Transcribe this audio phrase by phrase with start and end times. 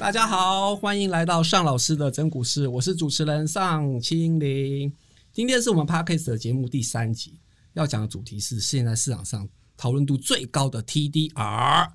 [0.00, 4.90] 大家好，欢迎来到尚老师的整股市，我是主持人尚清林。
[5.30, 7.38] 今天是我们 Podcast 的节目第三集，
[7.74, 11.90] 要讲的主题是现在市场上讨论度最高的 TDR，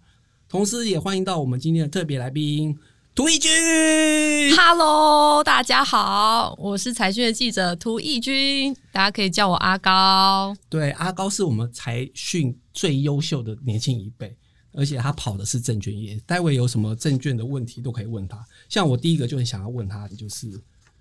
[0.48, 2.78] 同时也欢迎到我们今天的特别来宾
[3.16, 4.56] 涂奕君。
[4.56, 10.56] Hello，大家好，我是财讯的记者涂奕君，大家可以叫我阿高。
[10.70, 14.38] 对，阿高是我们财讯最优秀的年轻一辈。
[14.76, 18.46] 而且他跑的是证券业，待会有什么证券的问题都可以问他。
[18.68, 20.60] 像我第一个就很想要问他的就是，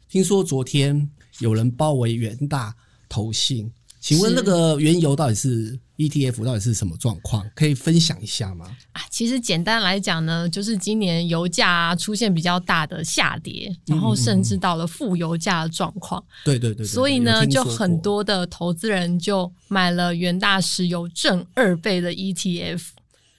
[0.09, 1.11] 听说昨天
[1.41, 2.75] 有人包围元大
[3.09, 3.71] 投信，
[4.01, 7.49] 请问那个原油到底是 ETF 到底是什么状况？
[7.55, 8.67] 可以分享一下吗？
[8.93, 16.23] 啊，其实简单来讲呢，就是今年油价出现比较大的下跌，然后甚至到了负油价的状况。
[16.45, 22.83] 对对对，所以呢，就很多的投资人就买了元大石油正二倍的 ETF。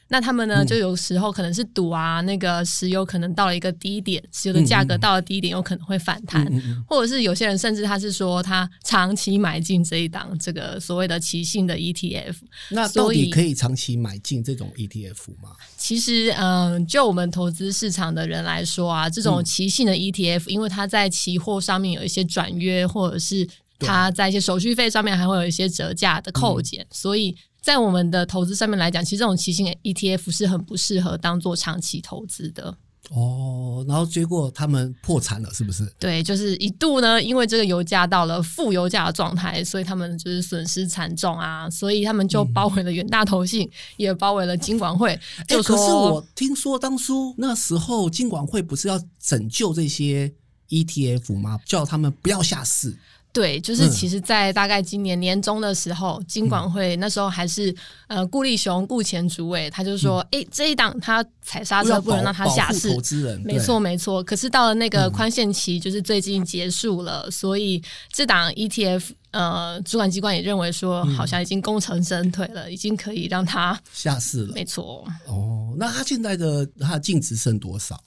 [0.08, 6.46] 那他们呢，就有时候可能是赌啊，那个石油可能到了一个低点，石油的价格到了低点，有可能会反弹，
[6.88, 12.35] 或者是有些人甚至他是说他长期买进这一档这个所谓的期性的 ETF。
[12.70, 15.54] 那到底可以长期买进这种 ETF 吗？
[15.76, 23.48] 其实，嗯，就我们投资市场的人来说啊，这种期性的 ETF，因为它在期货上面有一些转约，或者是
[23.79, 27.35] 它在一些手续费上面还会有一些折价的扣减，所以。
[27.66, 32.77] 在我们的投资上面来讲，其实这种期信 ETF 是很不适合当做长期投资的。
[33.10, 35.84] 哦，然后结果他们破产了，是不是？
[35.98, 45.20] 对，就是一度呢，因为这个油价到了负油价的状态，所以他们就是损失惨重啊，所以他们就包围了远大投信，嗯、也包围了金管会。
[45.48, 50.32] 就说、欸、可是我听说当初那时候金管会不是要拯救这些
[50.70, 51.60] ETF 吗？
[51.66, 52.96] 叫他们不要下市。
[53.36, 57.76] 对，就是其实，在大概今年年中的时候，嗯、金管会那时候还是
[58.08, 64.24] 呃顾立雄顾前主委，他就说：“哎、嗯，这一档他踩刹车，不能让他下市。”投资人没错没错。
[64.24, 74.53] 可是到了那个宽限期，就是最近结束了，嗯、所以这档 ETF 呃主管机关也认为说，好像已经功成身退了，嗯、已经可以让他下市了。
[74.53, 75.06] 没错。
[75.28, 78.01] 哦，那他现在的他的净值剩多少？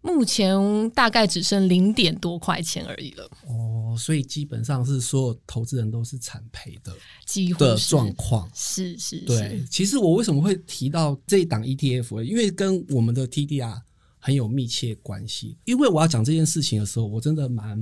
[0.00, 3.28] 目前大概只剩零点多块钱而已了。
[3.46, 6.92] 哦，所以基本上是所有投资人都是惨赔的，
[7.26, 8.48] 几乎的状况。
[8.54, 9.64] 是是，是，对。
[9.70, 12.22] 其实我为什么会提到这一档 ETF？
[12.22, 13.80] 因为跟我们的 TDR
[14.18, 15.56] 很有密切关系。
[15.64, 17.78] 因为我要讲这件事情的时候，我真的蛮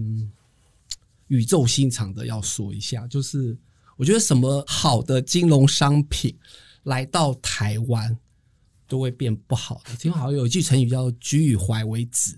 [1.28, 3.56] 语重心长的要说一下，就是
[3.97, 6.34] 我觉得什么好的金融商品
[6.84, 8.16] 来到台湾。
[8.87, 9.95] 都会变不好的。
[9.97, 12.37] 听说好像有一句成语叫“橘与淮为子”，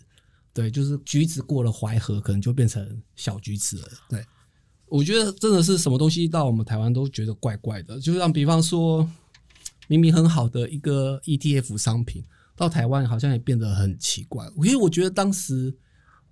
[0.52, 3.88] 对，就是橘子过了淮河，可能就变成小橘子了。
[4.08, 4.24] 对，
[4.86, 8.00] 我觉得真的是什么东西到我们台湾都觉得怪怪的。
[8.00, 9.08] 就像比方说，
[9.86, 12.24] 明明很好的一个 ETF 商品，
[12.56, 14.46] 到台湾好像也变得很奇怪。
[14.56, 15.74] 因为我觉得当时，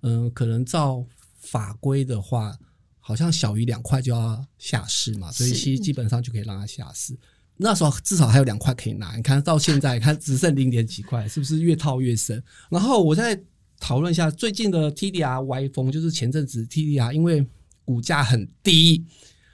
[0.01, 1.05] 嗯、呃，可能照
[1.39, 2.57] 法规的话，
[2.99, 7.17] 好像小于两块就要下市嘛，所以其实基本上就可以让它下市。
[7.59, 12.41] 那时候至少还有两块可以拿，你看到现在，它只剩零点几块，是不是越套越深？
[12.69, 13.39] 然后我再
[13.79, 17.43] 讨论一下最近的 TDR 歪风，就是前阵子 TDR 因为
[17.83, 19.03] 股价很低，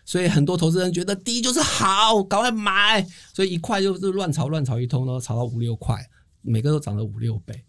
[0.04, 6.06] 所以很多投资人觉得低就是好，赶快买，所以一块就是乱炒乱炒一通，然后炒到五六块，
[6.42, 7.64] 每个都涨了五六倍。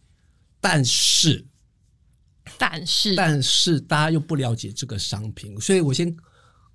[0.60, 1.46] 但是，
[2.58, 6.16] 但是，但是大家又不了解这个商品，所以我先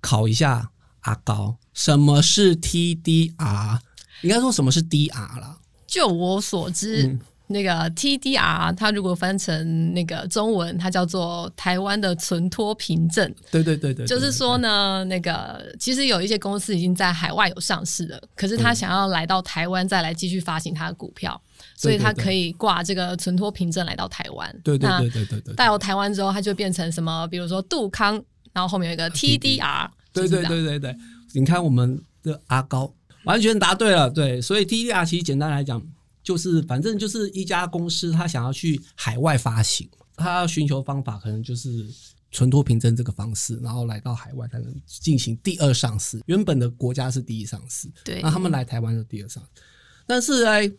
[0.00, 0.70] 考一下。
[1.00, 3.78] 阿高，什么是 TDR？
[4.22, 5.56] 应该说什么是 DR 啦？
[5.86, 13.34] 就我所知，嗯、那个 TDR 它如果翻成那个中文，它叫做台湾的存托凭证。
[13.50, 24.54] 对对对对，就是说呢，那个其实有一些公司已经在海外有上市了，可是他想要来到台湾再来继续发行他的股票，嗯、所以他可以挂这个存托凭证来到台湾。
[24.62, 27.26] 对对对对对对，到台湾之后，它就变成什么？
[27.28, 28.22] 比如说杜康，
[28.52, 29.88] 然后后面有一个 TDR。
[30.12, 30.96] 对对对对对，
[31.32, 32.92] 你看我们的阿高
[33.24, 35.80] 完全答对了，对，所以 TDR 其实简单来讲
[36.22, 41.86] 就是，反正就是一家公司他想要去海外发行，他要寻求方法可能就是
[42.30, 46.20] 存托凭证这个方式，然后来到海外才能进行第二上市。
[46.26, 49.62] 原本的国家是第一上市，对，那他们来台湾是第二上市。
[50.06, 50.70] 但是哎，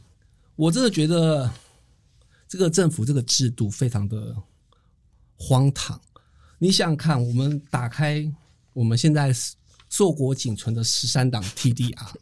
[0.56, 1.50] 我真的觉得
[2.48, 4.36] 这个政府这个制度非常的
[5.38, 6.00] 荒唐。
[6.58, 8.32] 你想想看，我们打开。
[8.74, 9.34] 我们现在
[9.90, 12.14] 硕果仅存的十三档 TDR，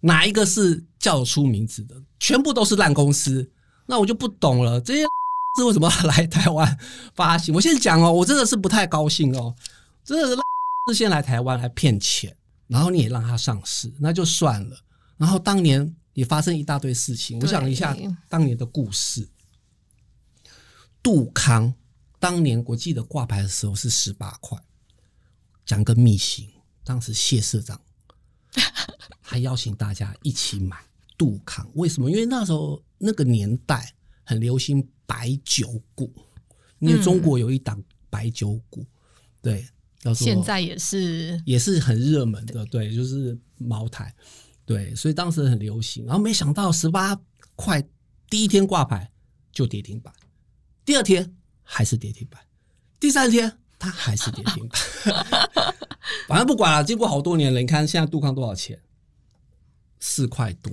[0.00, 1.94] 哪一个是叫得出名字的？
[2.18, 3.50] 全部都是烂公司。
[3.86, 5.02] 那我就不懂了，这些
[5.56, 6.78] 是为什么来台湾
[7.14, 7.54] 发行？
[7.54, 9.54] 我先讲哦，我真的是不太高兴哦，
[10.04, 10.36] 真的是
[10.88, 12.36] 是先来台湾来骗钱，
[12.66, 14.76] 然后你也让他上市，那就算了。
[15.16, 17.96] 然后当年也发生一大堆事情，我想一下
[18.28, 19.28] 当年的故事。
[21.02, 21.72] 杜康
[22.18, 24.58] 当年我记得挂牌的时候是十八块。
[25.68, 26.48] 讲个秘辛，
[26.82, 27.78] 当时谢社长
[29.20, 30.78] 还邀请大家一起买
[31.18, 32.10] 杜康，为什么？
[32.10, 33.94] 因为那时候那个年代
[34.24, 36.10] 很流行白酒股，
[36.78, 38.88] 因为中国有一档白酒股，嗯、
[39.42, 39.68] 对，
[39.98, 44.14] 叫做现在也是也是很热门的，对，就是茅台，
[44.64, 46.06] 对，所以当时很流行。
[46.06, 47.14] 然后没想到十八
[47.56, 47.86] 块
[48.30, 49.12] 第一天挂牌
[49.52, 50.14] 就跌停板，
[50.86, 52.40] 第二天还是跌停板，
[52.98, 53.58] 第三天。
[53.78, 55.74] 它还是跌停板，
[56.26, 56.82] 反正不管了。
[56.82, 58.80] 经过好多年了，你看现在杜康多少钱？
[60.00, 60.72] 四块多。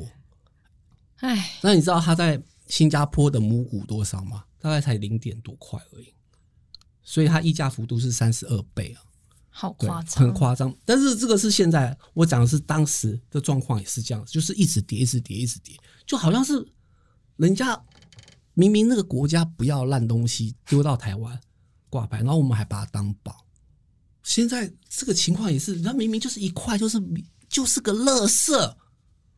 [1.18, 4.46] 哎，那你知道他在新加坡的母股多少吗？
[4.60, 6.14] 大概才零点多块而已。
[7.04, 9.02] 所以它溢价幅度是三十二倍啊，
[9.52, 10.76] 好夸张，很夸张。
[10.84, 16.68] 但是这个是现在我讲的是当时的状况也是这样，就是一直跌，一直跌，一直跌，就好像是
[17.36, 17.80] 人家
[18.56, 21.40] 明明那个国家不要烂东西丢到台湾。
[21.96, 23.46] 挂牌，然后我们还把它当宝。
[24.22, 27.02] 现在这个情况也是，它明明就是一块，就是
[27.48, 28.76] 就是个垃圾。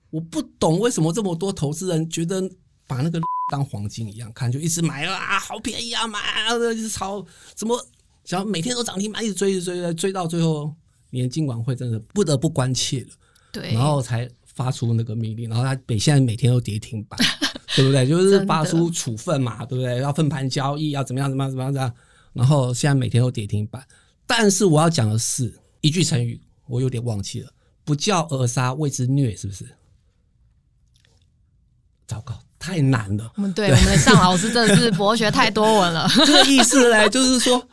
[0.10, 2.42] 我不懂为什么这么多投资人觉得
[2.88, 3.20] 把那个
[3.52, 7.24] 当黄金一样看，就一直买啊，好便宜啊，买啊，一直炒，
[7.54, 7.78] 怎么
[8.24, 10.74] 想每天都涨停，板一直追，一直追，追，追到最后，
[11.12, 13.10] 连金管会真的不得不关切了。
[13.52, 17.20] 对，然后才发出那个命令，然后他每现在每天都跌停板，
[17.76, 18.08] 对不对？
[18.08, 20.00] 就是发出处分嘛，对不对？
[20.02, 21.94] 要分盘交易，要怎么样，怎么样，怎么样。
[22.38, 23.84] 然后现在每天都跌停板，
[24.28, 25.52] 但是我要讲的是
[25.82, 27.50] 一句成语，我有点忘记了，
[27.84, 29.66] 不教而杀谓之虐，是不是？
[32.06, 33.32] 糟糕，太难了。
[33.38, 36.08] 嗯，对，对我们的尚老师真的是博学太多文了。
[36.28, 37.68] 这个意思呢，就是说，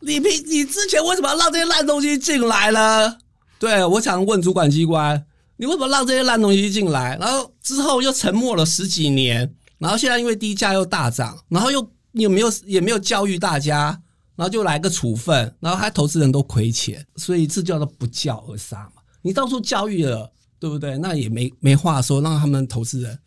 [0.00, 3.18] 你平你之前为什么要让这些烂东西进来呢？
[3.58, 5.22] 对，我想问主管机关，
[5.58, 7.18] 你为什么让这些烂东西进来？
[7.20, 11.92] 然后之后又沉默了十几年，然后现在因为低价又大涨，然后又。
[12.12, 14.02] 你有没有也没有教育大家，
[14.36, 19.02] 然后就来个处分，然后还投资人都亏钱，所以这叫做不教而杀嘛。
[19.22, 20.96] 你到处教育了，对不对？
[20.98, 23.18] 那也没没话说，让他们投资人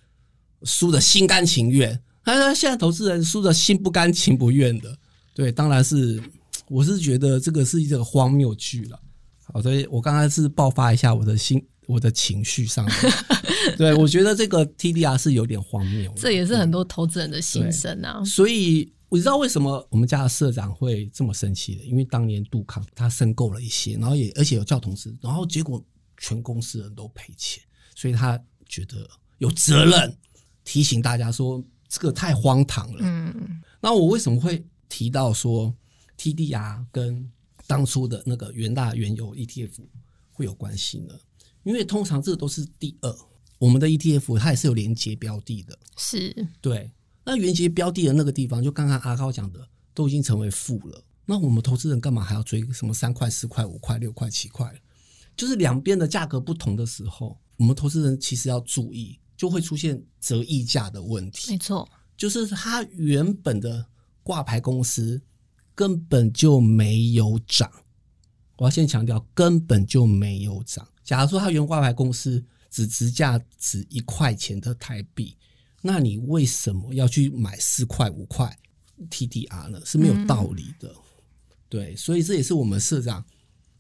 [0.64, 2.02] 输的心甘情愿。
[2.24, 4.98] 他说现在投资人输的心不甘情不愿的，
[5.34, 6.22] 对，当然是
[6.68, 9.00] 我是觉得这个是一个荒谬剧了。
[9.44, 11.62] 好，所以我刚才是爆发一下我的心。
[11.92, 12.96] 我的情绪上面，
[13.78, 18.24] 对，我觉得这个 TDR 是有点荒谬，这也是很多投资人的心声啊。
[18.24, 25.84] 所以我知道为什么我们家的社长会这么生气的，因为当年杜康他申购了一些，然后也而且有叫同事，然后结果
[26.18, 27.62] 全公司人都赔钱，
[27.94, 29.06] 所以他觉得
[29.40, 30.18] 有责任
[30.64, 33.00] 提醒大家说这个太荒唐了。
[33.02, 35.74] 嗯，那我为什么会提到说
[36.18, 37.30] TDR 跟
[37.68, 39.72] 当初的那个元大原油 ETF
[40.32, 41.14] 会有关系呢？
[41.64, 43.16] 因为通常这个都是第二，
[43.60, 46.92] 我们的 ETF 它也是有连接标的的，是对。
[47.24, 51.04] 那连接标的的那个地方，就刚刚阿高讲的，都已经成为负了。
[51.26, 54.74] 那我们投资人干嘛还要追什么三块、四块、五块、六块、七块？
[55.38, 61.52] 就是两边的价格不同的时候，我们投资人其实要注意，就会出现折溢价的问题。
[61.52, 61.88] 没错，
[62.18, 63.86] 就是它原本的
[64.24, 65.22] 挂牌公司
[65.76, 67.72] 根本就没有涨。
[68.62, 70.88] 我要先强调，根本就没有涨。
[71.04, 75.36] 假如说它原挂牌公司只值价值一块钱的台币，
[75.82, 78.56] 那你为什么要去买四块五块
[79.10, 79.82] TDR 呢？
[79.84, 80.90] 是没有道理的。
[80.90, 81.02] 嗯、
[81.70, 83.26] 对，所以这也是我们社长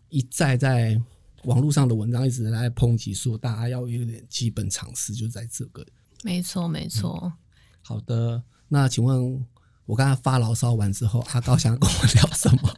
[0.09, 1.00] 一再在
[1.43, 5.85] 网络上的文章一直在抨击说，大家要有点基本常识，就在这个。
[6.23, 7.33] 没错，没错、嗯。
[7.83, 9.45] 好的，那请问
[9.85, 12.73] 我刚才发牢骚完之后，阿高想跟我聊什么？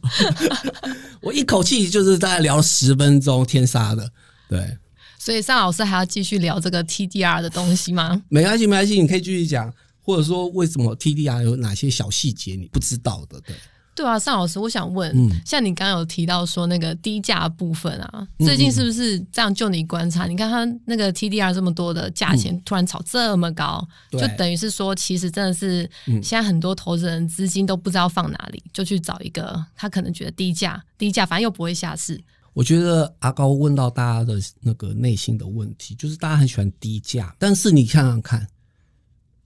[1.22, 4.10] 我一口气就是大概聊了十分钟，天杀的。
[4.48, 4.76] 对，
[5.18, 8.22] 所以尚老师还要继续聊这个 TDR 的东西吗？
[8.28, 13.40] 没关系，没关系，你可以继续讲，或者说为什么 TDR 有哪些小细节你不知道的？
[13.40, 13.56] 对，
[13.94, 19.54] 对啊，尚老师，我想问，嗯、像你刚刚有提到说那个低价部分啊，最近是不是这样？
[19.54, 32.20] 就你观察，嗯嗯你看它那个 TDR 这么多的价钱突然炒这么高，嗯、就等于是说，其实真的是现在很多投资人资金都不知道放哪里，就去找一个他可能觉得低价，低价反正又不会下市。
[32.52, 38.48] 我觉得阿高问到大家的那个内心的问题，就是大家很喜欢低价，但是你看看看，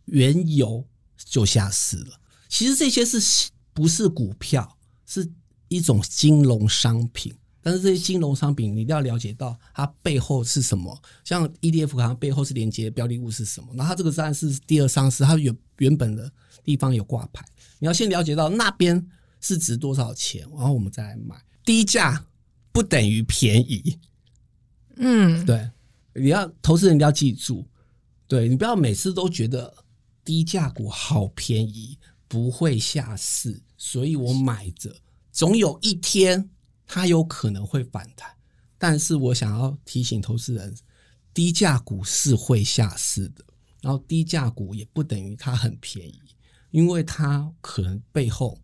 [0.07, 0.85] 原油
[1.25, 2.19] 就下市了。
[2.49, 3.19] 其实这些是
[3.79, 5.31] 不是股票，是
[5.69, 7.33] 一种金融商品。
[7.63, 11.01] 但是这些金融商品，你一定要了解到它背后是什么。
[11.23, 16.29] 像 ETF 好像背后是连接标的物是什么，然后它这个当然是第二上市，它原原本的
[16.65, 17.47] 地方有挂牌，
[17.79, 19.07] 你要先了解到那边
[19.41, 21.41] 是值多少钱，然后我们再来买。
[21.65, 22.25] 低价。
[22.71, 23.99] 不等于便宜，
[24.97, 25.69] 嗯，对，
[26.15, 27.67] 你要投资人一定要记住，
[28.29, 29.75] 对，你不要每次都觉得
[30.25, 34.95] 低价股好便宜，不会下市，所以我买着，
[35.33, 36.49] 总有一天
[36.87, 38.31] 它有可能会反弹。
[38.77, 40.77] 但是我想要提醒投资人，
[41.35, 43.43] 低价股是会下市的，
[43.81, 46.21] 然后低价股也不等于它很便宜，
[46.71, 48.57] 因为它可能背后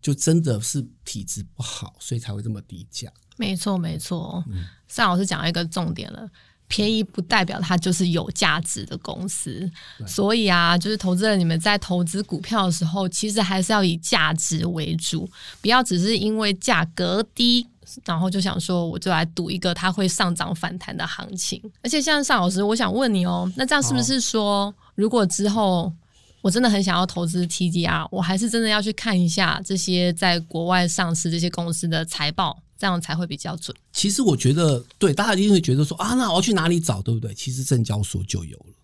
[0.00, 3.12] 就真的是体质不好，所以才会这么低价。
[3.36, 4.42] 没错，没错。
[4.48, 6.28] 嗯，尚老师讲了一个重点了。
[6.72, 9.70] 便宜不代表它就是有价值的公司，
[10.06, 15.28] 所以啊，就是投资人你们在投资股票的时候，其实还是要以价值为主，
[15.60, 17.66] 不要只是因为价格低，
[18.06, 21.60] 然后就想说我就来赌一个它会上涨反弹的行情。
[21.82, 25.92] 而且像尚老师，我想问你哦，那这样是不是说，如果之后
[26.40, 32.58] 我真的很想要投资 TDR，我还是真的要去看一下这些在国外上市这些公司的财报？
[32.82, 33.76] 这样才会比较准。
[33.92, 37.32] 其实我觉得，对大家一定会觉得说啊，那我要去哪里找，对不对？
[37.32, 38.74] 其实证交所就有了，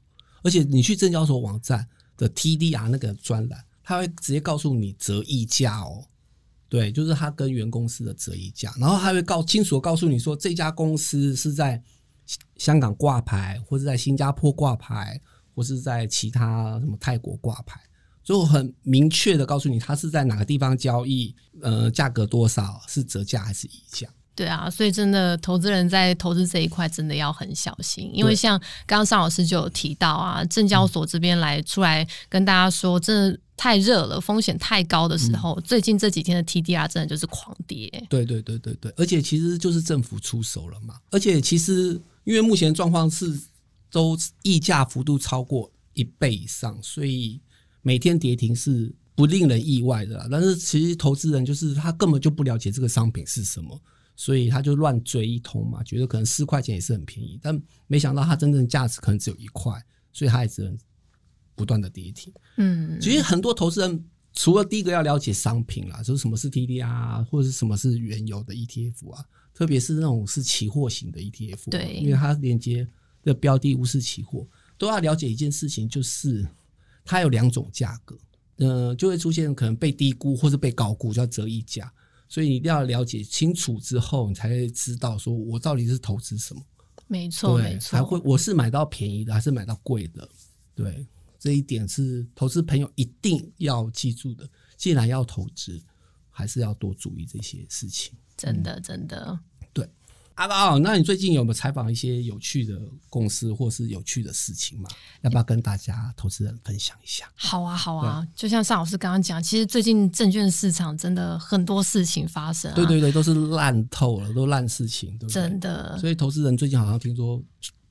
[0.45, 1.85] 而且你去证交所网站
[2.17, 6.07] 的 TDR 那个专栏，他会直接告诉你折溢价哦。
[6.69, 11.83] 对，就是他跟原公司的折溢价，然后他会告清楚告诉你说，这家公司是在
[12.57, 15.21] 香港挂牌，或者在新加坡挂牌，
[15.57, 17.81] 或是在其他什么泰国挂牌。
[18.29, 24.07] 就很明确的告诉你，它是在哪个地方交易，呃，价格多少，是折价还是溢价？
[24.35, 37.89] 对啊，所以真的投资人在投资这一块真的要很小心，因为像刚刚尚老师就有提到啊，证交所这边来出来跟大家说，真的太热了，风险太高的时候，嗯，最近这几天的 TDR 真的就是狂跌。
[38.11, 43.41] 对对对对对，而且其实就是政府出手了嘛，而且其实因为目前状况是
[43.91, 47.41] 都溢价幅度超过一倍以上，所以。
[47.89, 53.81] 每天跌停是不令人意外的啦，但是其实投资人就是他根本就不了解这个商品是什么，
[54.15, 59.73] 所以他就乱追一通嘛，觉得可能四块钱也是很便宜，但没想到它真正价值可能只有一块，
[60.13, 60.77] 所以他也只能
[61.55, 62.31] 不断的跌停。
[62.59, 64.05] 嗯，其实很多投资人
[64.35, 72.87] 除了第一个要了解商品啦，就是什么是 TDR 啊，或者是什么是原油的 ETF 啊，特别是那种是期货型的 ETF，对，因为它连接
[73.23, 76.47] 的标的物是期货，都要了解一件事情，就是。
[77.09, 78.19] 它有两种价格，
[78.57, 81.91] 呃，就会出现可能被低估或是被高估，叫折溢价。
[82.29, 86.63] 所以你一定要了解清楚之后，你才会知道说我到底是投资什么。
[87.07, 90.29] 没错，没错，才会我是买到便宜的还是买到贵的？
[90.75, 91.07] 对，
[91.39, 94.47] 这一点是投资朋友一定要记住的。
[94.77, 95.81] 既然要投资，
[96.29, 98.13] 还是要多注意这些事情。
[98.37, 99.41] 真的，真的。
[100.39, 102.81] 阿宝，那你最近有没有采访一些有趣的
[103.11, 104.89] 公司或是有趣的事情吗？
[105.23, 107.29] 要不要跟大家投资人分享一下？
[107.35, 112.75] 好啊，好啊，就像尚老师刚刚讲，其实最近证券市场真的很多事情发生啊。
[112.77, 115.33] 对对对，都是烂透了，都烂事情，对不对？
[115.33, 115.99] 真的。
[115.99, 117.43] 所以投资人最近好像听说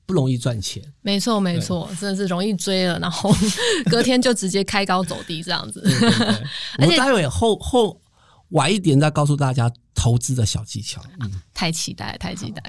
[0.06, 0.82] 不容易赚钱。
[1.02, 3.30] 没错，没错，真的是容易追了，然后
[3.90, 5.82] 隔天就直接开高走低这样子。
[5.82, 6.44] 对对对，
[6.80, 8.00] 我们待会后后
[8.50, 9.72] 晚一点再告诉大家。
[10.00, 12.62] 投资的小技巧，嗯，太期待，太期待。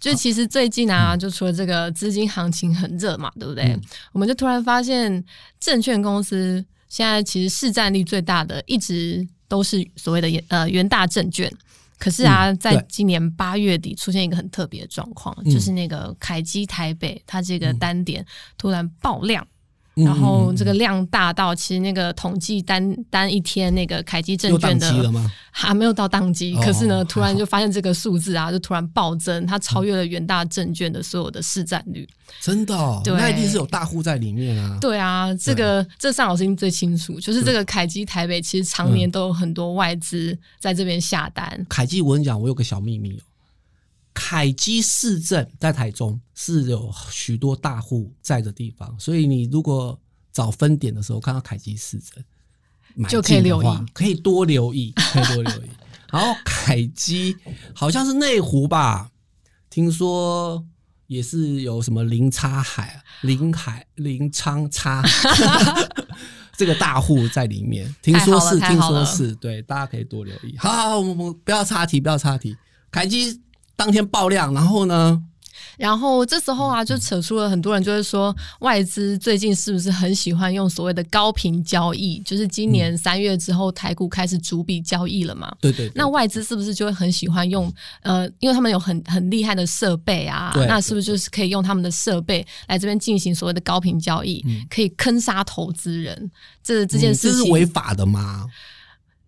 [0.00, 3.64] 就其实最近啊，就除了这个资金行情很热嘛，对不对？
[3.64, 3.80] 嗯，
[4.12, 5.22] 我们就突然发现，
[5.60, 11.52] 证券公司现在其实市占率最大的，一直都是所谓的呃元大证券。
[11.98, 18.24] 可是啊，嗯，在今年八月底出现一个很特别的状况，嗯，就是那个凯基台北，它这个单点
[18.56, 19.46] 突然爆量。
[19.94, 25.12] 然后这个量大到，其实那个统计单单一天那个凯基证券的
[25.50, 32.08] 还没有到当机，可是呢，突然就发现这个数字啊，就突然暴增，它超越了元大证券的所有的市占率。
[32.40, 34.78] 真的，对，那一定是有大户在里面啊。
[34.80, 41.66] 对啊，这个这尚老师最清楚，就是这个凯基台北其实常年都有很多外资在这边下单。
[41.68, 43.22] 凯基，我跟你讲，我有个小秘密哦。
[44.14, 49.98] 凯基市政在台中是有许多大户在的地方，所以你如果
[50.32, 55.70] 找分点的时候看到凯基市政，就可以留意，可以多留意， 可以多留意。
[56.10, 57.34] 然后凯基
[57.74, 59.10] 好像是内湖吧，
[59.70, 60.62] 听说
[61.06, 65.02] 也是有什么林差海、林海、林昌差
[66.54, 70.54] 这个大户在里面，听说是，听说是对，大家可以多留意。
[70.58, 72.54] 好，好，我们不要岔题，不要岔题，
[72.90, 73.40] 凯基。
[73.76, 75.22] 当天爆量，然后呢？
[75.78, 82.20] 然后这时候啊，就扯出了很多人就是说，外资最近是不是很喜欢用所谓的高频交易？
[82.20, 85.50] 就是今年三月之后，台股开始逐笔交易了嘛？
[85.60, 85.90] 对对。
[85.94, 87.72] 那外资是不是就会很喜欢用？
[88.02, 96.30] 呃，因为他们有很很厉害的设备啊，那是不是就是可以用他们的设备来这边进行所谓的高频交易，可以坑杀投资人？
[96.62, 98.46] 这这件事情，这是违法的吗？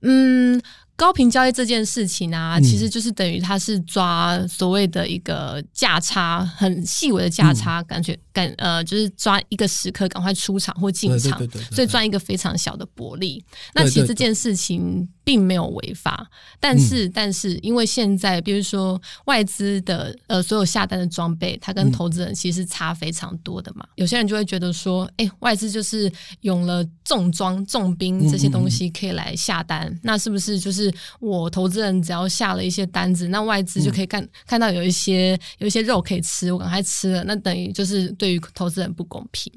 [0.02, 0.60] 嗯。
[0.96, 11.36] 高频交易这件事情啊，其实就是等于它是抓所谓的一个价差，很细微的价差，感觉感呃，就是抓一个时刻赶快出场或进场，
[11.72, 13.44] 所以赚一个非常小的薄利。
[13.74, 23.85] 那其实这件事情并没有违法，但是但是因为现在比如说外资的呃所有下单的装备，它跟投资人其实差非常多的嘛。
[23.97, 26.12] 有些人就会觉得说，哎，外资就是
[26.43, 30.93] 用了重装重兵这些东西可以来下单，那是不是就是？
[31.21, 39.50] 我投资人只要下了一些单子，那外资就可以看、嗯、看到有一些有一些肉可以吃，我赶快吃了，那等于就是对于投资人不公平。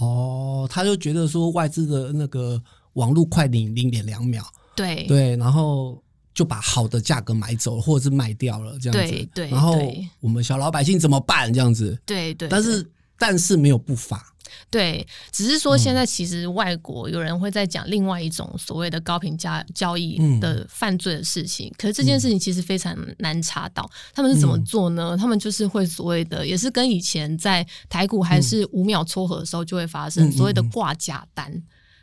[0.00, 2.62] 哦，他就觉得说外资的那个
[2.94, 4.44] 网路快零零点两秒，
[4.78, 5.04] 对。
[5.06, 9.76] 对，然后就把好的价格买走了或者是卖掉了这样子，对对，然后
[10.20, 11.52] 我们小老百姓怎么办？
[11.52, 14.34] 这样子，对对，但是但是没有不法。
[14.70, 25.10] 对，只是说现在其实外国有人会在讲另外一种所谓的高频交交易的犯罪的事情，嗯、可是这件事情其实非常难查到，他们是怎么做呢？
[25.10, 31.52] 嗯、他们就是会所谓的，也是跟以前在台股还是五秒撮合的时候就会发生所谓的挂假单，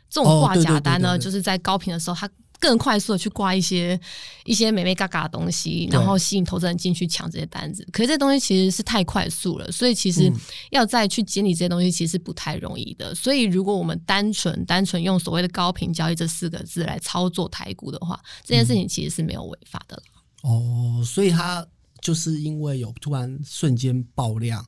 [0.08, 2.28] 这种挂假单呢，就是在高频的时候它。
[2.58, 3.98] 更快速的去挂一些
[4.44, 7.86] 一些美美嘎嘎的东西，然后吸引投资人进去抢这些单子。
[7.92, 10.32] 可是这东西其实是太快速了，所以其实
[10.70, 13.14] 要再去检理这些东西，其实不太容易的。
[13.14, 20.02] 所以如果我们单纯单纯用所谓的高频交易这四个字来操作台股的话，这件事情其实是没有违法的了。
[20.42, 21.66] 哦，所以它
[22.00, 24.64] 就是因为有突然瞬间爆量，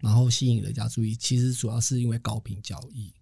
[0.00, 3.12] 然后吸引人家注意，其实主要是因为高频交易。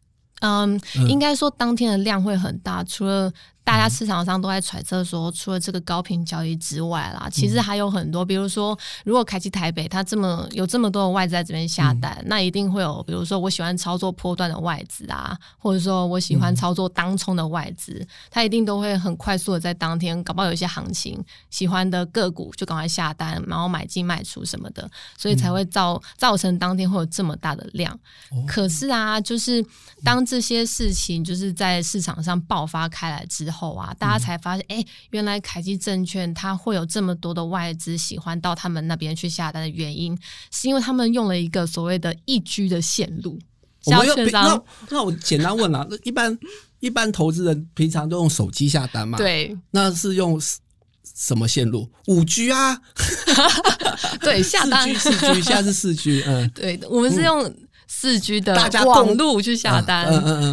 [0.41, 3.33] 嗯，应该说当天的量会很大，除了。
[3.63, 27.97] 大家市场上都在揣测说，除了这个高频交易之外啦，其实还有很多，比如说，如果凯基台北它这么有这么多的外资在这边下单，嗯、那一定会有，比如说我喜欢操作波段的外资啊，或者说我喜欢操作当冲的外资，它一定都会很快速的在当天，搞不好有一些行情，喜欢的个股就赶快下单，然后买进卖出什么的，所以才会造造成当天会有这么大的量。
[28.49, 29.65] 可是啊，就是
[30.03, 33.50] 当这些事情就是在市场上爆发开来之后。
[33.51, 40.17] 后啊，大家才发现，哎、欸，原来凯基证券它会有这么多的外资喜欢到他们那边去下单的原因，
[40.51, 43.39] 是因为他们用了一个所谓的一居的线路。
[43.85, 46.39] 我们那那我简单问了，一般
[46.81, 49.19] 一般投资人平常都用手机下单嘛？
[49.19, 50.41] 对，那是用
[51.15, 51.91] 什么线路？
[52.07, 52.81] 五 G 啊？
[54.21, 56.23] 对，下单四 G 四 G，现在是四 G。
[56.27, 57.43] 嗯，对，我们是用。
[57.45, 58.55] 嗯四 G 的
[58.87, 60.07] 网路去下单，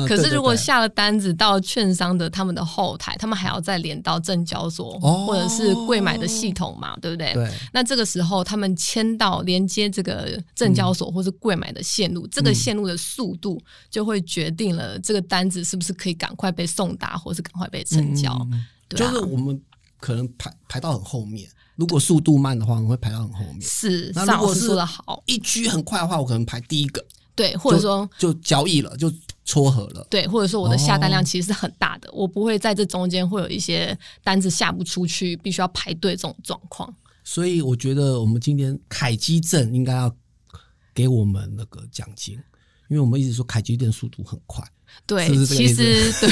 [0.07, 7.31] 可是如果下了单子到券商的他们的后台，他们还要再连到证交所或者是柜买的系统嘛，对不对？
[7.35, 7.49] 对。
[7.71, 18.35] 那这个时候他们签到连接这个证交所或是柜买的线路，这个线路的速度就会决定了这个单子是不是可以赶快被送达，或是赶快被成交。
[18.89, 19.61] 对，就是我们
[19.99, 23.61] 可能排排到很后面，如果速度慢的话，我们会排到很后面。
[23.61, 27.05] 是，那如果是说的好，一 G 很快的话，我可能排第一个。
[27.37, 29.13] 对，或者说就，就交易了，就
[29.45, 30.05] 撮合了。
[30.09, 36.91] 对，或者说我的下单量其实是很大的，哦、我不会在这中间会有一些单子下不出去，必须要排队这种状况。
[37.23, 40.11] 所以我觉得我们今天凯基证应该要
[40.95, 42.33] 给我们那个奖金，
[42.89, 44.65] 因为我们一直说凯基证速度很快。
[45.05, 46.29] 对，是是其实 对，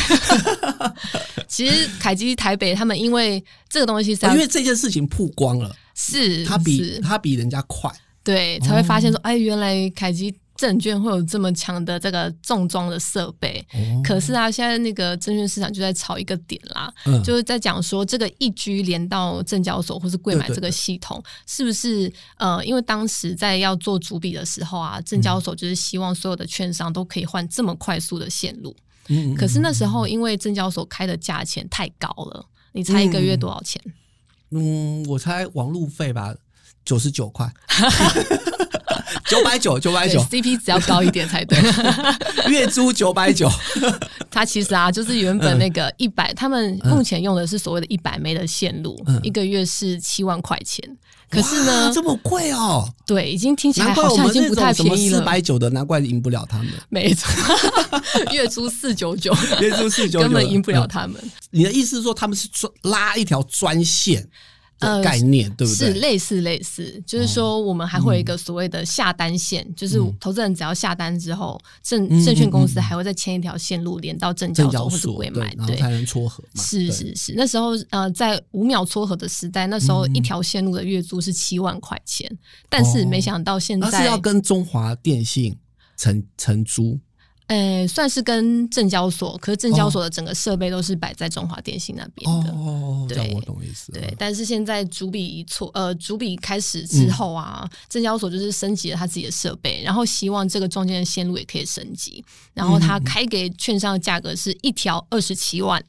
[1.47, 10.35] 其实凯基台北他们因为这个东西是、哦，因为这件事情曝光了，是他比他比人家快，对，才会发现说，哦、哎，原来凯基。
[10.55, 28.73] 证券会有这么强的这个重装的设备，哦、可是啊，现在那个证券市场就在炒一个点啦，嗯、就是在讲说这个一居连到证交所或是柜买这个系统，是不是呃，因为当时在要做主笔的时候啊，证交所就是希望所有的券商都可以换这么快速的线路，
[29.09, 33.81] 嗯、可是那时候因为证交所开的价钱太高了，你猜一个月多少钱？
[34.51, 36.33] 嗯，嗯，我猜网路费吧，
[36.85, 37.51] 九十九块。
[39.27, 41.57] 九百九，九百九，CP 值要高一点才对。
[42.47, 43.49] 月租九百九，
[44.29, 50.83] 它其实啊，就是原本那个一百、嗯，他们目前用的是所谓的一百枚的线路，嗯、一个月是七万块钱。
[51.27, 52.88] 可是呢，这么贵哦？
[53.05, 55.17] 对，已经听起来好像已经不太便宜了。
[55.17, 56.67] 四百九的，难怪赢不了他们。
[56.89, 57.27] 没错，
[58.31, 61.15] 月租四九九，月租四九九，根本赢不了他们。
[61.49, 62.47] 你的意思是说，他们是
[62.83, 64.29] 拉一条专线？
[64.79, 65.93] 呃，概念对不对？
[65.93, 76.61] 是类似类似，就是说我们还会有一个所谓的下单线，就是投资人只要下单之后，证证券公司还会再牵一条线路连到证交所或者柜买，对，才能撮合嘛。
[76.61, 82.29] 是是是，那时候呃，在五秒撮合的时代，那时候一条线路的月租是七万块钱，
[82.69, 85.57] 但是没想到现在、哦、是要跟中华电信
[85.97, 86.99] 承承租。
[87.47, 92.51] 呃，算是跟证交所，可是证交所的整个设备都是摆在中华电信那边的。
[92.51, 93.91] 哦，对，我懂意思。
[93.91, 105.84] 对，但是现在主笔一错，呃，主笔开始之后啊，证、嗯、交所就是升级了他自己的设备，然后希望这个中间的线路也可以升级，然后他开给券商的价格是一条二十七万，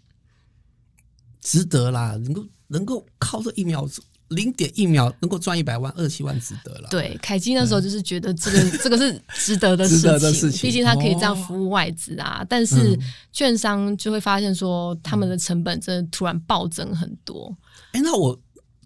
[1.41, 3.89] 值得啦，能够能够靠这一秒。
[4.29, 6.89] 零点一秒能够赚一百万，二十七万值得了。
[6.91, 12.41] 对，凯基那时候就是觉得这个、嗯、这个是值得的事情，毕竟他可以这样服务外资啊。
[12.41, 12.99] 哦、但是
[13.33, 17.55] 券商就会发现说，他们的成本真的突然暴增很多。
[17.93, 18.39] 哎、嗯，那我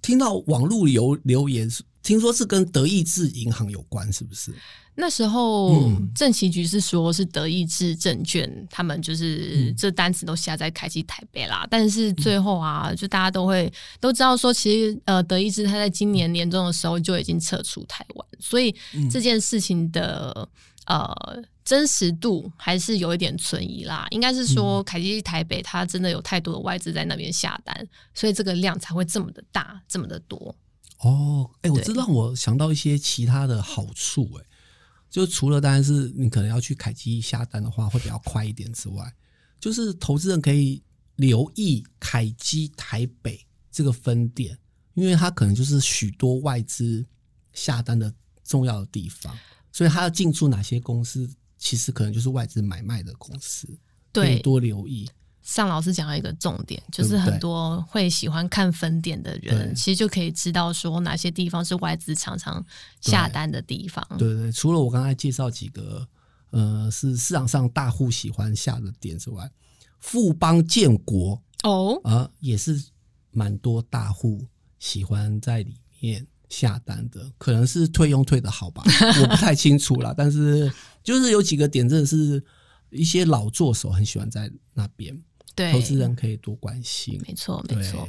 [0.03, 1.69] 听到网络有留言，
[2.03, 4.55] 听说是跟德意志银行有关，是不是？
[4.97, 11.67] 那时候，政企局是说，是德意志证券，他们就是这单子都下在凯基台北啦。
[11.71, 18.75] 但是最后啊，就大家都会都知道说，其实呃，德意志他在今年年中的时候就已经撤出台湾，所以
[19.11, 20.47] 这件事情的
[20.85, 21.15] 呃
[21.65, 24.07] 真实度还是有一点存疑啦。
[24.11, 30.55] 应该是说，凯基台北它真的有太多的外资在那边下单，所以这个量才会这么的大，这么的多。
[31.03, 34.47] 哦，哎、欸，我这让，我想到一些其他的好处、欸，哎。
[35.11, 39.13] 就除了当然是你可能要去凯基下单的话会比较快一点之外，
[39.59, 40.81] 就是投资人可以
[41.17, 44.57] 留意凯基台北这个分店，
[44.95, 47.05] 因为它可能就是许多外资
[47.53, 49.37] 下单的重要的地方，
[49.73, 53.69] 所以它要进驻哪些公司，其实可能就是外资买卖的公司，
[54.13, 55.11] 对，多留意。
[55.43, 62.65] 尚老师讲了一个重点，就是很多会喜欢看分点的人，其实就可以知道说哪些地方是外资常常
[63.01, 64.07] 下单的地方。
[64.19, 66.07] 对对，对，除了我刚才介绍几个，
[66.51, 69.51] 呃，是市场上大户喜欢下的点之外，
[69.99, 72.81] 富邦建国哦，啊、呃，也是
[73.31, 74.47] 蛮多大户
[74.79, 78.85] 喜欢在里面下单的，可能是退佣退的好吧，
[79.23, 80.15] 我不太清楚啦。
[80.17, 80.71] 但是
[81.03, 82.43] 就是有几个点，真的是
[82.91, 85.19] 一些老作手很喜欢在那边。
[85.55, 88.09] 对，投资人可以多关心，没错，没错。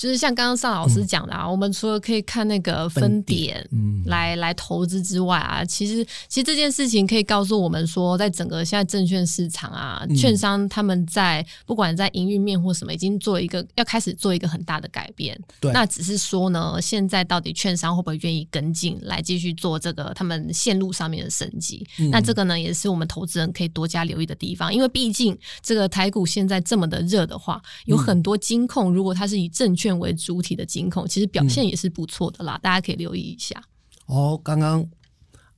[0.00, 15.38] 就是像刚刚尚老师讲的啊，嗯、我们除了可以看那个分点，嗯，来来投资之外啊，其实其实这件事情可以告诉我们说，在整个现在证券市场啊，嗯、券商他们在不管在营运面或什么，已经做一个要开始做一个很大的改变。
[15.60, 21.86] 对，那只是说呢，现在到底券商会不会愿意跟进来继续做这个他们线路上面的升级？
[21.98, 33.62] 嗯、那这个呢，也是我们投资人可以多加留意的地方，因为毕竟这个台股现在这么的热的话，有很多金控，如果它是以证券为主体的金控，其实表现也是不错的啦，嗯、大家可以留意一下。
[34.06, 34.88] 哦，刚刚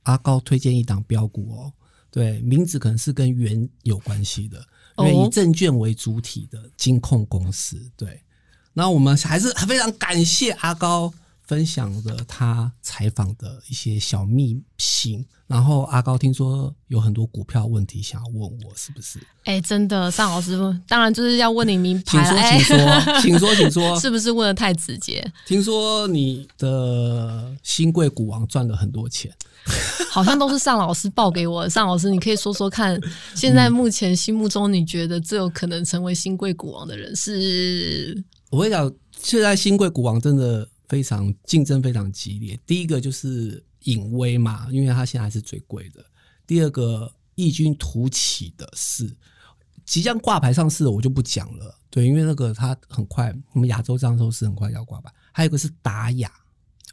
[0.03, 1.73] 阿高推荐一档标股哦，
[2.09, 4.65] 对，名字可能是跟元有关系的，
[4.97, 7.91] 因为以证券为主体的金控公司。
[7.95, 8.21] 对，
[8.73, 11.13] 那我们还是非常感谢阿高。
[11.45, 19.19] 分享的他采访的一些小秘辛，然后阿高听说有很多股票问题想要问我，是不是？
[19.43, 22.59] 哎、欸，真的，尚老师当然就是要问你名牌了。
[22.59, 25.23] 请说，请说，请说， 是不是问的太直接？
[25.45, 29.31] 听说你的新贵股王赚了很多钱，
[30.09, 31.69] 好像都是尚老师报给我的。
[31.69, 32.99] 尚老师，你可以说说看，
[33.35, 38.23] 现在目前心目中你觉得最有可能成为新贵股王的人是？
[38.49, 40.67] 我跟你讲，现在新贵股王真的。
[40.93, 42.55] 非常竞争非常激烈。
[42.67, 46.05] 第一个就是影威嘛，因为它现在是最贵的。
[46.45, 49.11] 第二个异军突起的是
[49.83, 51.79] 即将挂牌上市的，我就不讲了。
[51.89, 55.11] 对，因为那个它很快，我们亚洲这样都是很快要挂牌。
[55.31, 56.31] 还有一个是达雅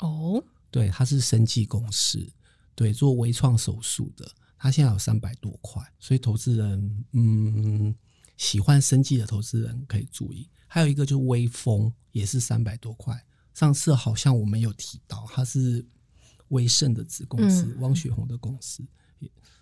[0.00, 2.26] 哦，对，它是生技公司，
[2.74, 7.94] 对，做微创手术的，它现在有三百多块，所以投资人嗯
[8.38, 10.48] 喜欢生技的投资人可以注意。
[10.66, 13.22] 还有一个就是微风，也是三百多块。
[13.54, 15.84] 上次好像我没有提到，它是
[16.48, 18.82] 威盛的子公司，嗯、汪雪红的公司，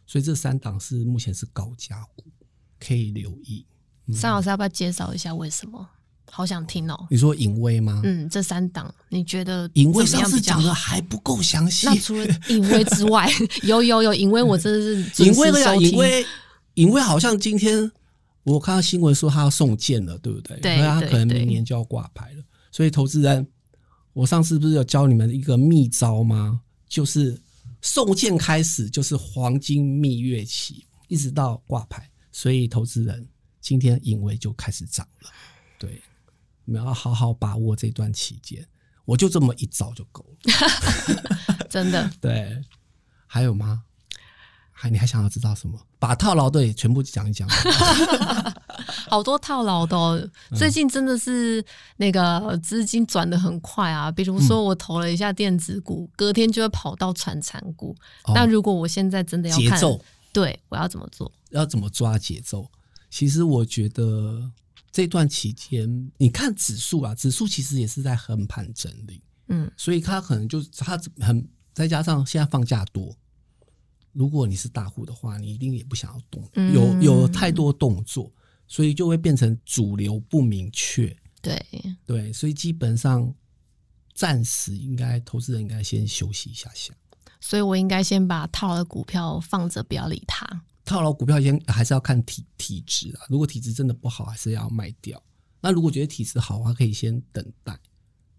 [0.06, 2.24] 所以这三档是目前是高价股，
[2.78, 3.66] 可以留意。
[4.12, 5.88] 尚、嗯、老师要不要介绍一下为什么？
[6.30, 7.06] 好想听哦。
[7.10, 8.02] 你说颖威吗？
[8.04, 11.86] 嗯，这三档你觉得颖威上次讲的还不够详细？
[11.86, 13.26] 那除了颖威之外，
[13.64, 16.26] 有有有颖威，我真的是 颖威的呀，颖威
[16.74, 17.90] 颖威好像今天
[18.44, 20.58] 我看到新闻说他要送件了，对不对？
[20.60, 23.46] 对，他可能明年就要挂牌了，所以投资人。
[24.18, 26.60] 我上次不是有教你们一个秘招吗？
[26.88, 27.40] 就是
[27.80, 33.28] 送件开始就是黄金蜜月期，一直到挂牌，所以投资人
[33.60, 35.30] 今天颖威就开始涨了。
[35.78, 36.02] 对，
[36.64, 38.66] 你们要好好把握这段期间。
[39.04, 42.10] 我就这么一招就够了， 真的。
[42.20, 42.60] 对，
[43.24, 43.84] 还有吗？
[44.72, 45.80] 还你还想要知道什么？
[46.00, 47.48] 把套牢的也全部讲一讲。
[49.10, 51.64] 好多套牢的哦，最近真的是
[51.96, 54.10] 那个资金转的很快啊。
[54.10, 57.96] 比如说我投了一下电子股，隔天就会跑到传产股。
[58.34, 59.80] 那如果我现在真的要看，
[60.32, 61.30] 对，我要怎么做？
[61.50, 62.70] 要怎么抓节奏？
[63.10, 64.50] 其实我觉得
[64.92, 73.16] 这段期间，你看指数啊，指数其实也是在横盘整理，嗯，所以它可能就是它很再加上现在放假多，
[74.12, 78.30] 如果你是大户的话，你一定也不想要动，嗯、有有太多动作，
[78.68, 81.16] 所以就会变成主流不明确。
[81.42, 81.60] 对
[82.06, 83.34] 对，所以基本上
[84.14, 86.94] 暂时应该投资人应该先休息一下下。
[87.40, 90.64] 所以我应该先把套的股票放着，不要理它。
[90.84, 95.22] 套牢股票先还是要看体体质啊，如果体质真的不好，还是要卖掉。
[95.60, 97.78] 那如果觉得体质好的话，可以先等待，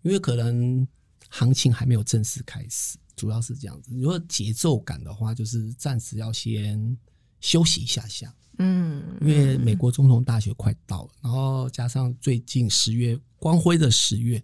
[0.02, 0.88] 因为可能
[1.30, 3.96] 行情还没有正式开始，主要是这样子。
[3.96, 6.98] 如果节奏感的话，就是暂时要先
[7.42, 8.34] 休息一下下。
[8.58, 14.44] 嗯，因为美国总统大选快到了，然后加上最近十月光辉的十月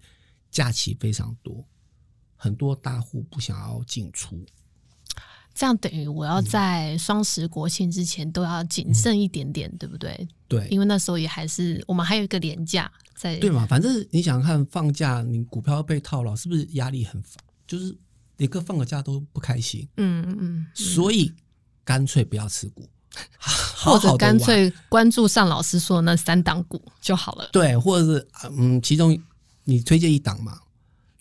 [0.49, 1.65] 假期非常多。
[2.37, 4.39] 很多大户不想要进出，
[5.53, 10.27] 这样等于我要在双十国庆之前都要谨慎一点点，嗯、对不对？
[10.47, 13.65] 对，因为那时候也还是我们还有一个连假在，对嘛？
[13.65, 17.43] 反正你想看放假，你股票被套牢，是不是压力很烦？
[17.65, 17.97] 就是
[18.37, 19.87] 连个放个假都不开心。
[19.97, 21.31] 嗯嗯嗯，所以
[21.85, 22.89] 干脆不要持股，
[23.77, 27.47] 或者干脆关注上老师说的那三档股就好了。
[27.53, 29.17] 对，或者是嗯，其中
[29.63, 30.59] 你推荐一档嘛。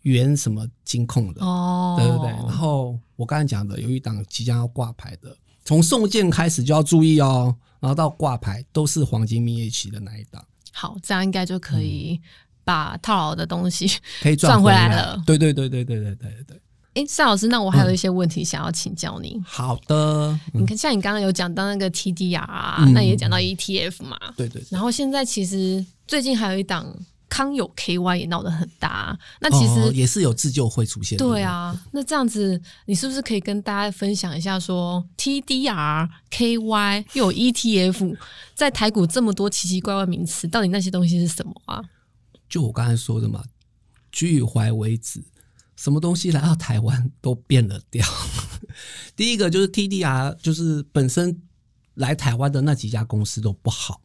[0.03, 2.29] 原什么金控的哦，对对对？
[2.47, 10.45] 然后我刚才讲的有一档即将要挂牌的，从送件开始就要注意哦，然后到挂牌都是黄金蜜月期的那一档。
[10.73, 12.21] 好，这样应该就可以
[12.65, 15.23] 把套牢的东西可以赚回来了。
[15.25, 16.61] 对对对对对对对对。
[16.95, 19.43] 哎，单老师，那我还有一些问题想要请教您。
[19.45, 24.19] 好的，你看，像你刚刚有讲到那个 TDR 啊，那也讲到 ETF 嘛。
[24.37, 24.63] 对对。
[24.71, 26.87] 然后现在其实最近还有一档。
[27.27, 31.25] 康友 KY 也闹得很大，那其实、哦、也是有自救会出现的。
[31.25, 38.17] 对啊，那这样子，你是不是可以跟大家分享一下说，说 TDR、KY 又有 ETF，
[38.55, 41.83] 在台股这么多奇奇怪怪名词，到底那些东西是什么啊？
[42.49, 43.43] 就我刚才说的嘛，
[44.13, 45.21] 据怀为止，
[45.77, 48.07] 什么东西来到台湾都变了调。
[49.17, 51.43] 第一个就是 TDR，就是本身
[51.95, 54.01] 来台湾的那几家公司都不好。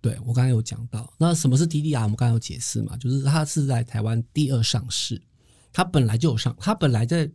[0.00, 2.02] 对，我刚才有讲到，那什么是 TDR？
[2.02, 5.20] 我们刚才有解释嘛，就是它是在台湾第二上市，
[5.72, 7.30] 它本来就有上，它本来在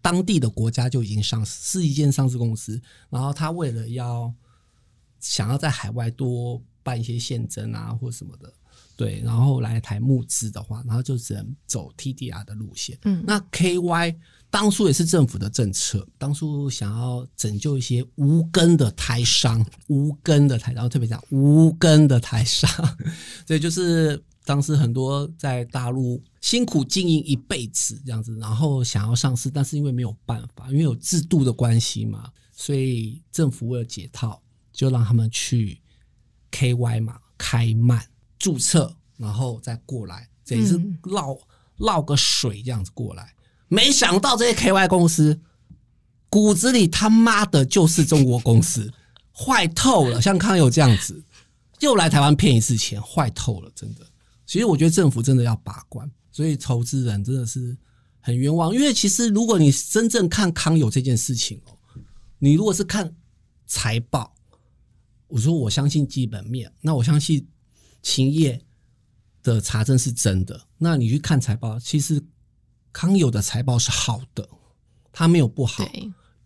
[0.00, 2.80] 当地的国家就已经上市，是一间上市公司。
[3.10, 4.32] 然后它为了要
[5.20, 8.50] 想要在海外多办一些现增啊或什么的，
[8.98, 12.98] 对，然后来台募资的话，然后就只能走 TDR 的路线。
[13.04, 14.16] 嗯，那 KY。
[14.50, 22.66] 当初也是政府的政策，当初想要拯救一些无根的台商，无根的台然后，特别讲无根的台商，
[23.46, 35.78] 所以就是当时很多在大陆辛苦经营一辈子这样子，然后想要上市，但是因为没有办法，因为有制度的关系嘛，所以政府为了解套，就让他们去
[36.50, 38.02] KY 嘛开曼
[38.38, 41.38] 注册，然后再过来，这也是绕
[41.76, 43.34] 绕个水这样子过来。
[43.68, 45.40] 没想到这些 KY 公司
[46.30, 48.92] 骨子里他妈的就是中国公司，
[49.32, 50.20] 坏透了。
[50.20, 51.22] 像康友这样子，
[51.80, 54.06] 又来台湾骗一次钱，坏透了，真的。
[54.46, 57.76] 其实我觉得政府真的要把关，所以投资人真的是
[58.20, 58.74] 很冤枉。
[58.74, 61.76] 因为其实如果你真正看康友这件事情哦，
[62.38, 63.14] 你如果是看
[63.66, 64.34] 财报，
[65.26, 67.46] 我说我相信基本面，那我相信
[68.02, 68.64] 勤业
[69.42, 70.68] 的查证是真的。
[70.78, 72.22] 那你去看财报，其实。
[72.90, 74.48] 康友的财报是好的，
[75.12, 75.84] 它没有不好，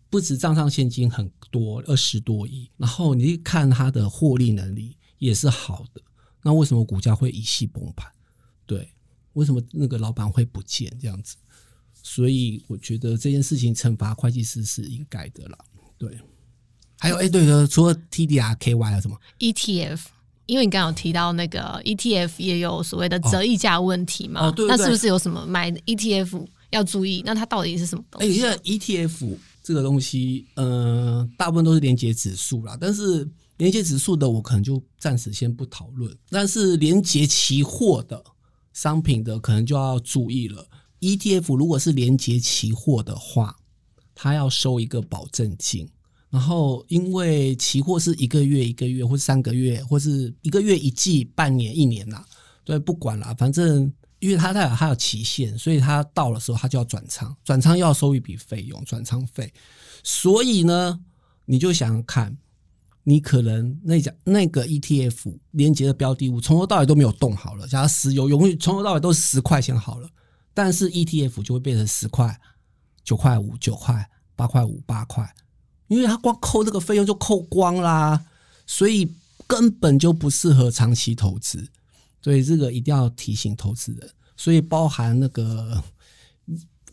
[0.09, 6.01] 不止账上现金很多二十多亿，然后你去看它的获利能力也是好的，
[6.43, 8.11] 那为什么股价会一夕崩盘？
[8.67, 8.93] 对，
[9.31, 11.37] 为什么那个老板会不见这样子？
[12.03, 15.57] 所以我觉得这件事情惩罚会计师是应该的啦。
[15.97, 16.19] 对，
[16.99, 20.01] 还有哎，对了，除了 TDR、KY 还有什么 ETF？
[20.45, 24.41] 因为你刚刚有提到那个 ETF 也有所谓的折溢价问题嘛？
[24.41, 27.23] 哦哦、对对对，那是不是有什么买 ETF 要注意？
[27.25, 28.27] 那它到底是什么东西？
[28.27, 32.77] 哎，现在 ETF 这个东西，嗯、呃，大部分都是连接指数啦。
[32.79, 33.27] 但是
[33.57, 36.13] 连接指数的，我可能就暂时先不讨论。
[36.29, 38.21] 但是连接期货的
[38.73, 40.67] 商品的，可能就要注意了。
[40.99, 43.55] ETF 如果是连接期货的话，
[44.15, 45.87] 它要收一个保证金。
[46.33, 52.25] 然后，因为期货是一个月一个月，或是三个月，或是一个月一季、半年一年呐，
[52.63, 59.53] 对，不管了，反正因为它它有它有期限，所以它到的时候它就要转仓，转仓要收一笔费用，转仓费。
[60.01, 60.99] 所以呢，
[61.45, 62.35] 你就想想看，
[63.03, 70.09] 你可能那家那个 ETF 连接的标的物从头到尾都没有动好了，假如石油永远从头到尾都是十块钱好了，
[70.51, 72.35] 但是 ETF 就会变成十块、
[73.03, 75.31] 九块五、九块、八块五、八块。
[75.93, 78.25] 因为他光扣这个费用就扣光啦，
[78.65, 79.11] 所以
[79.47, 81.67] 根本就不适合长期投资。
[82.21, 84.09] 所以这个一定要提醒投资人。
[84.35, 85.83] 所以包含那个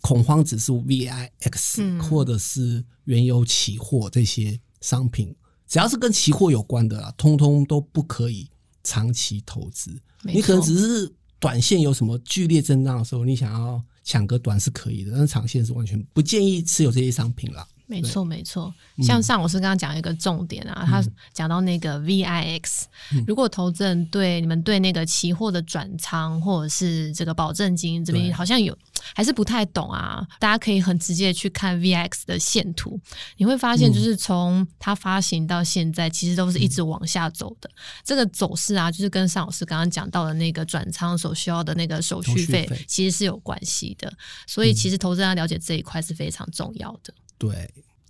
[0.01, 5.35] 恐慌指数 VIX，或者是原油期货这些商品，
[5.67, 8.49] 只要是跟期货有关的啦，通通都不可以
[8.83, 9.97] 长期投资。
[10.23, 17.67] 你可能只是短线有什么剧烈震荡的时候，你想要抢个短是可以的，但是长线是完全不建议持有这些商品了。
[17.91, 18.73] 没错，没错。
[19.03, 28.77] 像尚老师刚刚讲一个重点啊，嗯、他讲到那个 VIX，、嗯、如果投资人对你们对那个期货的转仓或者是这个保证金这边好像有
[29.13, 33.01] 还是不太懂啊，大家可以很直接去看 VIX 的线图，
[33.37, 37.69] 你会发现就是从它发行到现在，其实都是一直往下走的。
[37.75, 44.13] 嗯、这个走势啊，就是跟尚老师刚刚讲到的那个转仓所需要的那个手续费，其实是有关系的。
[44.47, 47.13] 所以，其实投资人要了解这一块是非常重要的。
[47.41, 47.69] 对，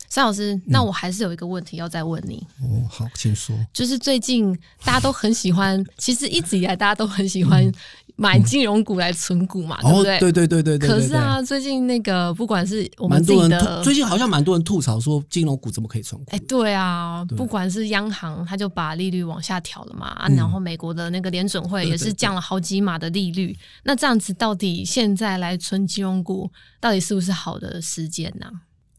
[0.09, 2.45] 三老师，那我还是有一个问题要再问你。
[2.61, 3.55] 嗯、哦，好，请说。
[3.73, 4.53] 就是最近
[4.85, 7.71] 大家都很喜欢， 其实一直以来大家都很喜欢
[8.17, 10.17] 买金融股来存股嘛，嗯、对不对？
[10.17, 10.89] 哦、对对对对对。
[10.89, 16.33] 可是啊，最近那个不管是我们自己的，最近好像蛮多人吐槽说金融股怎么可以存股？
[16.33, 23.57] 哎，对啊，对不管是央行他就把利率往下调了嘛，嗯、然后美国的那个联准会也是降了好几码的利率。
[23.85, 28.51] 那这样子到底现在来存金融股，到底是不是好的时间呢？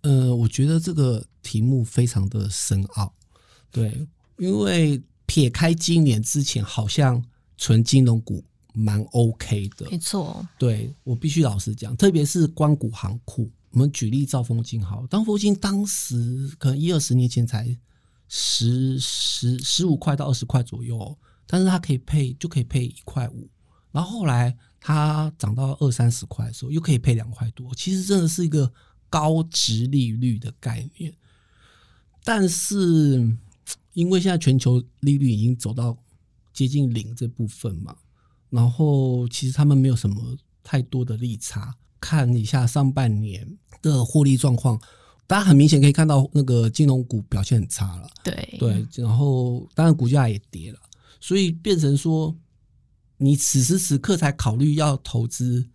[0.02, 3.14] 呃，我觉得这个题目非常的深奥，
[3.70, 7.24] 对，因为撇开今年之前，好像
[7.56, 10.44] 纯金融股蛮 OK 的，没错。
[10.58, 17.78] 对，我必须老实讲，特别是光谷行库，我们举例兆丰金好，兆丰金当时可能一二十年前才
[18.28, 23.48] 十十十五块到二十块左右，但是它可以配就可以配一块五，
[23.92, 28.74] 然后后来它涨到二三十块的时候，又可以配两块多，其实真的是一个。
[29.12, 31.14] 高值利率的概念，
[32.24, 33.38] 但是
[33.94, 35.96] 因为现在全球利率已经走到
[36.52, 37.96] 接近零这部分嘛，
[38.50, 41.76] 然后其实他们没有什么太多的利差。
[42.04, 43.48] 看一下上半年
[43.80, 44.82] 的获利状况，
[45.28, 48.10] 大家很明显可以看到那个金融股表现很差了。
[48.24, 50.80] 对对，然后当然股价也跌了，
[51.20, 52.36] 所以变成说
[53.18, 55.70] 你此时此刻才考虑要投资，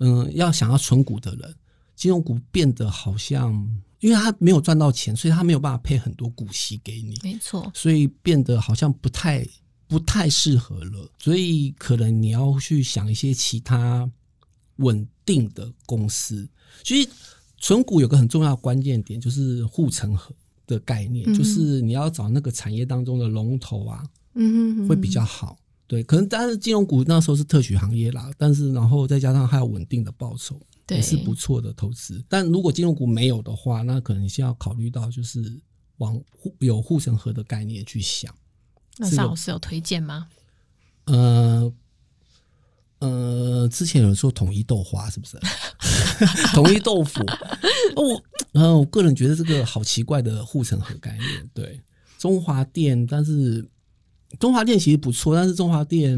[0.00, 1.54] 嗯，要想要存股的人。
[2.00, 3.52] 金融股变得好像，
[3.98, 7.14] 因为他没有赚到钱，所以他没有办法配很多股息给你。
[7.22, 9.46] 没错，所以变得好像不太
[9.86, 11.06] 不太适合了。
[11.18, 14.10] 所以可能你要去想一些其他
[14.76, 16.48] 稳定的公司。
[16.82, 17.06] 所以
[17.58, 20.34] 存股有个很重要的关键点，就是护城河
[20.66, 25.58] 的概念，嗯、就是你要找那个产业当中的龙头啊，嗯哼，会比较好。
[25.86, 30.58] 对，可能但是金融股那时候是特许行业啦，但是然后再加上还有稳定的报酬。
[30.96, 35.60] 也是不错的投资，但如果金融股没有的话，那可能先要考虑到就是
[35.98, 38.34] 往护有护城河的概念去想。
[38.98, 40.28] 那尚老师有推荐吗？
[41.06, 41.72] 呃
[42.98, 45.38] 呃，之前有人说统一豆花是不是？
[46.54, 47.24] 统一豆腐？
[47.96, 48.22] 我
[48.52, 51.50] 呃，我个人觉得这个好奇怪的护城河概念。
[51.54, 51.80] 对，
[52.18, 53.66] 中华电，但是
[54.38, 56.14] 中华电其实不错，但是中华电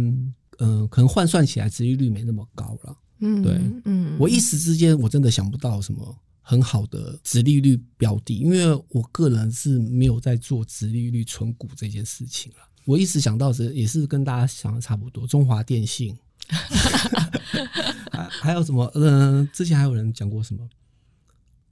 [0.59, 2.97] 嗯、呃，可能换算起来殖利率没那么高了。
[3.25, 12.59] 嗯，对，嗯，我一时之间我真的想不到什么很好的直利率标的，因为我个人是没有在做直利率存股这件事情了。
[12.85, 16.19] 我一直想到是也是跟大家想的差不多，中华电信，
[18.11, 18.91] 还还有什么？
[18.97, 20.69] 嗯、呃，之前还有人讲过什么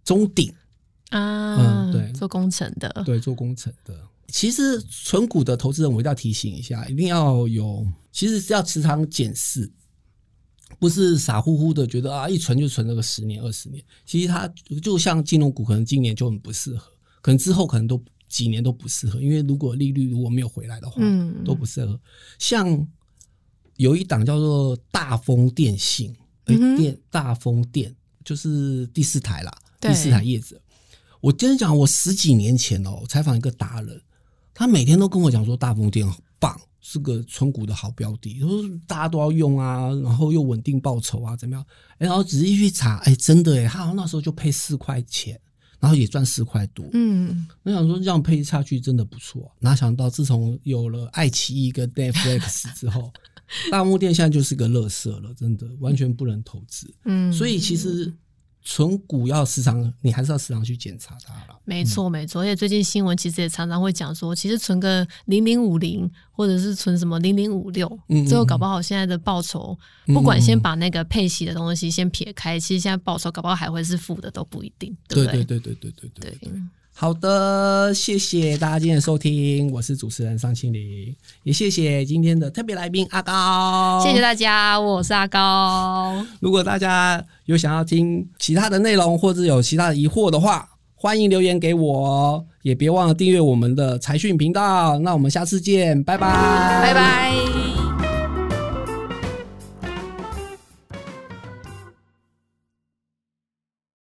[0.04, 0.54] 中鼎
[1.08, 1.56] 啊？
[1.88, 3.98] 嗯，对，做工程的，对，做工程的。
[4.28, 9.68] 其实存股的投资人，我一定要提醒一下，一定要有，其实是要时常检视。
[10.78, 13.82] 不是傻乎乎的觉得啊，一存就存那个十年二十年。
[14.06, 14.46] 其实它
[14.82, 22.00] 就像金融股，可能今年就很不适合，可能之后可能都几年都不适合，因为如果利率如果没有回来的话，嗯，都不适合。
[22.38, 22.86] 像
[23.76, 30.60] 有一档叫做大丰电信，电、嗯、哼大丰电就是第四台啦，第四台叶子。
[31.20, 34.00] 我跟你讲，我十几年前哦，采访一个达人，
[34.54, 36.58] 他每天都跟我讲说大丰电很棒。
[36.80, 41.64] 是个存股的好标的，说大家都要用啊，然后又稳定报酬啊，怎么样？
[41.98, 45.38] 然后仔细去查，哎，真的哎，他好像那时候就配四块钱，
[45.78, 46.88] 然后也赚四块多。
[46.92, 49.50] 嗯，我想说这样配下去真的不错。
[49.60, 53.12] 哪想到自从有了爱奇艺跟 Netflix 之后，
[53.70, 56.92] 大丰电现在就是个垃圾了，真的完全不能投资。
[57.04, 58.12] 嗯，所以其实。
[58.62, 61.58] 存股要时常，你还是要时常去检查它了。
[61.64, 62.42] 没错，没错。
[62.42, 67.88] 而且最近新闻其实也常常会讲说，其实存个零零五零，或者是存什么零零五六，
[68.28, 74.96] 最后搞不好现在的报酬，不管先把那个配息的东西先撇开，其实现在报酬搞不好还会是负的，都不一定。
[75.08, 75.44] 对不对？
[75.44, 76.52] 对对对对对对对。
[77.00, 86.22] 对好的，谢谢大家今天的收听，我是主持人尚清林，也谢谢今天的特别来宾阿高，谢谢大家，我是阿高。
[86.40, 94.98] 如果大家有想要听其他的内容，或者有其他的疑惑的话，欢迎留言给我，也别忘了订阅我们的财讯频道。
[94.98, 96.28] 那我们下次见，拜拜，
[96.82, 97.79] 拜拜。